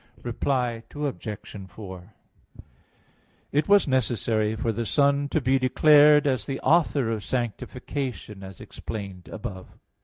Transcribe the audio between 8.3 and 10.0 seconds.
as explained above.